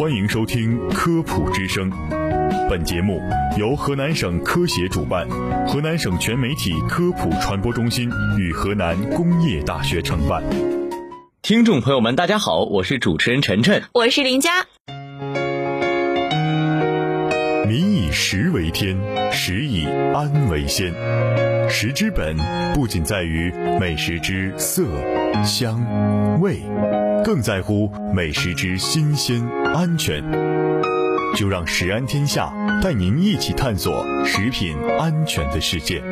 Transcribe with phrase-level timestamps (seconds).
[0.00, 1.90] 欢迎收听《科普之声》，
[2.70, 3.20] 本节目
[3.58, 5.28] 由河南省科协主办，
[5.68, 10.42] 河南省全媒体科普传播中心与河南工业大学承办。
[11.42, 14.64] 听众朋友们，大家好，我是主持人晨晨，我是林佳。
[17.68, 18.96] 民以食为天，
[19.30, 20.94] 食以安为先。
[21.68, 22.38] 食之本
[22.72, 24.82] 不仅在于美食之色、
[25.44, 26.56] 香、味，
[27.24, 30.22] 更在乎美食之新鲜、安全。
[31.36, 36.02] 就让食安天下带您一起探索食品安全的世界。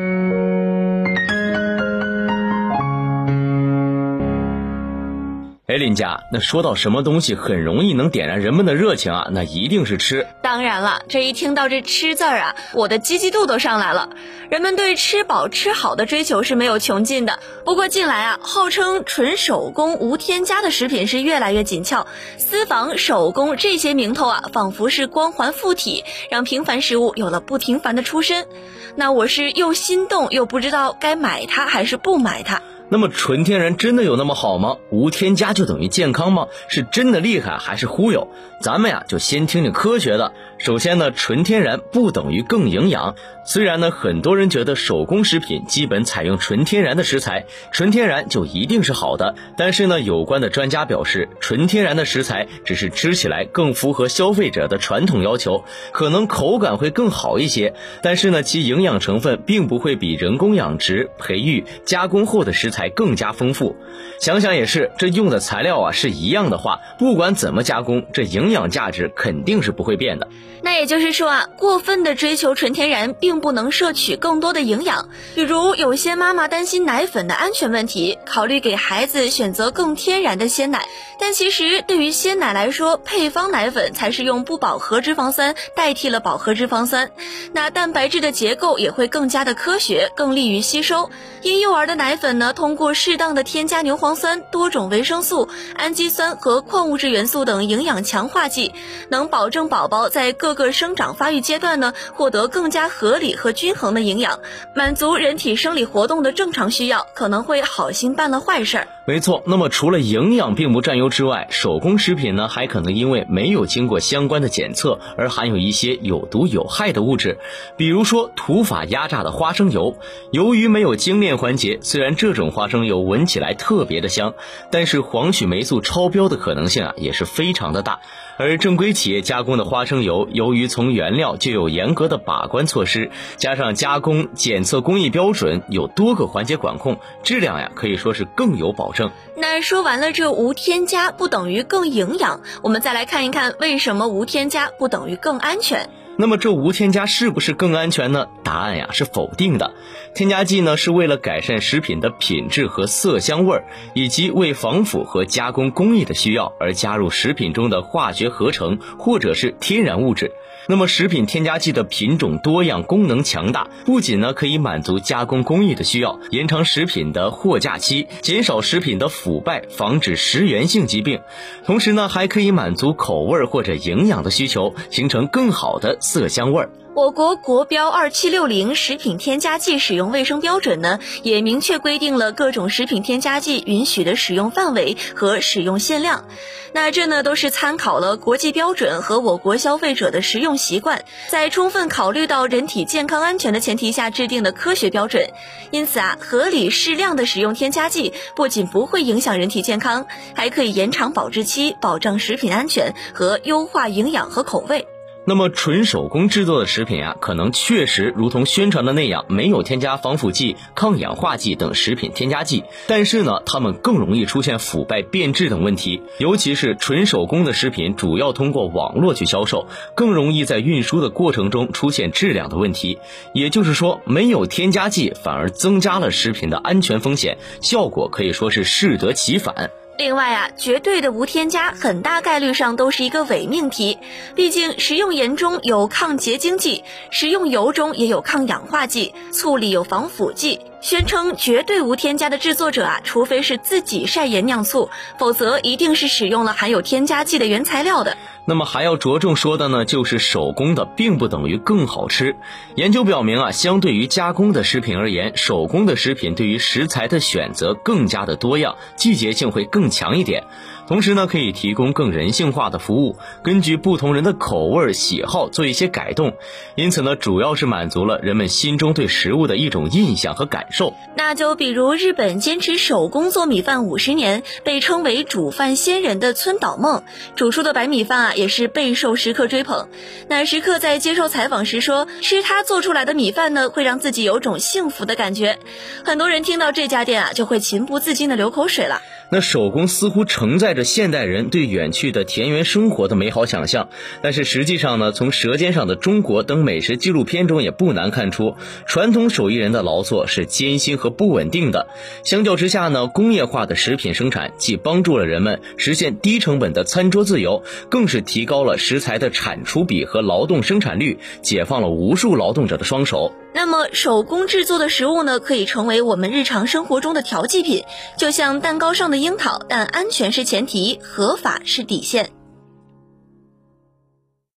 [5.69, 10.25] 哎，林佳，那说到什么东西很容易能点燃人们的热情啊，那一定是吃。
[10.41, 14.09] 当然了，这一听到这吃字儿啊，我的积极度都上来了。
[14.49, 17.37] 人们对吃饱吃好的追求是没有穷尽的。
[17.65, 22.07] 不过近来啊，号称纯手工无添加的食品是越来越紧俏，
[22.39, 28.47] 私房手工这些名头啊，仿佛是光环附体，让平凡食物有了不平凡的出身。
[28.95, 32.63] 那我是又心动又不知道该买它还是不买它。
[32.89, 34.77] 那么纯天然真的有那么好吗？
[34.89, 36.47] 无添加就等于健康吗？
[36.67, 38.27] 是真的厉害还是忽悠？
[38.61, 40.33] 咱们呀就先听听科学的。
[40.57, 43.15] 首先呢，纯天然不等于更营养。
[43.45, 49.35] 虽然呢，很多人觉得手工食品基本采用纯天然的食材，纯天然就一定是好的。
[49.55, 57.73] 但是呢，有关的专家表示，纯天然的食材只是吃起来更符合消费者的传统要求，可能口感会更好一些。
[58.03, 63.75] 但是呢，其营养成分并不会比人工养殖、培育、加工后的食材更加丰富。
[64.21, 70.27] 想想也是，这用的材料啊是一样的话，不管怎么加工，这营养价值肯定是不会变的。
[70.61, 75.07] 那也就是说啊，过分的追求纯天然，并不能摄取更多的营养。
[75.33, 80.85] 比如有些妈妈担心奶粉的安全问题，考虑给孩子选择更天然的鲜奶。
[81.17, 87.11] 但其实对于鲜奶来说，配方奶粉才是用不饱和脂肪酸代替了饱和脂肪酸，
[87.53, 91.09] 那蛋白质的结构也会更加的科学，更利于吸收。
[91.41, 98.75] 婴幼儿的奶粉呢，通通过适当的添加牛磺酸、多种维生素、氨基酸和矿物质元素等营养强化剂，
[99.09, 104.39] 能保证宝宝在各个生长发育阶段呢，获得更加合理和均衡的营养，
[104.75, 108.87] 满足人体生理活动的正常需要，可能会好心办了坏事儿。
[109.09, 117.39] 没错，那么除了营养并不占优之外，手工食品呢还可能因为没有经过相关的检测而含有一些有毒有害的物质，
[117.75, 119.97] 比如说土法压榨的花生油，
[120.31, 124.35] 由于没有精炼环节，虽然这种花生油闻起来特别的香，
[124.69, 128.01] 但是黄曲霉素超标的可能性啊也是非常的大。
[128.37, 139.11] 而正规企业加工的花生油，由于从原料就有严格的把关措施，加上加工检测工艺标准有多个环节管控，质量呀可以说是更有保证。
[139.35, 145.89] 那说完了这无添加不等于更营养，我们再来看一看为什么无添加不等于更安全。
[146.17, 148.27] 那么这无添加是不是更安全呢？
[148.43, 149.71] 答案呀是否定的。
[150.13, 160.33] 添加剂呢是为了改善食品的品质和色香味儿，以及为防腐和加工工艺的需要而加入食品中的化学合成或者是天然物质。
[160.67, 171.21] 那么食品添加剂的品种多样、功能强大，不仅呢可以满足加工工艺的需要，延长食品的货架期，减少食品的腐败，防止食源性疾病，
[171.65, 176.69] 同时呢还可以满足口味或者营养的需求，形成更好的色香味儿。
[176.99, 186.25] 我国国标二七六零食品添加剂使用卫生标准呢，也明确规定了各种食品添加剂允许的使用范围和使用限量。
[186.73, 195.29] 那这呢都是参考了国际标准和我国消费者的食用习惯，在充分考虑到人体健康安全的前提下制定的科学标准。
[195.71, 200.05] 因此啊，合理适量的使用添加剂，不仅不会影响人体健康，
[200.35, 204.85] 还可以延长保质期，保障食品安全和优化营养和口味。
[205.29, 216.01] 那么纯手工制作的食品啊，可能确实如同宣传的那样，没有添加防腐剂、抗氧化剂等食品添加剂，但是呢，它们更容易出现腐败、变质等问题。
[216.17, 222.97] 尤其是纯手工的食品，主要通过网络去销售，更容易在运输的过程中出现质量的问题。
[223.31, 229.69] 也就是说，没有添加剂反而增加了食品的安全风险，效果可以说是适得其反。
[229.99, 233.97] 另外啊，绝对的无添加，很大概率上都是一个伪命题。
[234.33, 240.61] 毕竟食用盐中有抗结晶剂，食用油中也有抗氧化剂，醋里有防腐剂。
[240.81, 248.15] 宣称绝对无添加的制作者啊，除非是自己晒盐酿醋，否则一定是使用了含有添加剂的原材料的。
[248.45, 252.37] 那么还要着重说的呢，就是手工的并不等于更好吃。
[252.75, 260.45] 研究表明啊，相对于加工的食品而言，手工的食品对于食材的选择更加的多样，季节性会更强一点。
[260.89, 266.33] 同时呢，可以提供更人性化的服务，根据不同人的口味喜好做一些改动。
[266.73, 270.95] 因此呢，主要是满足了人们心中对食物的一种印象和感受。
[271.15, 277.03] 那就比如日本坚持手工做米饭五十年，被称为煮饭仙人的村岛梦，
[277.35, 279.89] 煮出的白米饭啊，也是备受食客追捧。
[280.27, 285.59] 那食客在接受采访时说，吃他做出来的米饭呢，会让自己有种幸福的感觉。
[286.03, 289.03] 很多人听到这家店啊，就会情不自禁的流口水了。
[289.31, 293.89] 那手工似乎承载着现代人对远去的田园生活的美好想象，
[294.21, 298.55] 但是实际上呢，从《舌尖上的中国》等美食纪录片中也不难看出，
[298.87, 301.87] 传统手艺人的劳作是艰辛和不稳定的。
[302.23, 313.33] 相较之下呢，工业化的食品生产既帮助了人们实现低成本的餐桌自由，更是提高了食材的产出比和劳动生产率，解放了无数劳动者的双手。
[313.51, 317.83] 那么，手工制作的食物呢，可以成为我们日常生活中的调剂品，
[318.17, 322.29] 就像蛋糕上的樱桃，但安全是前提，合法是底线。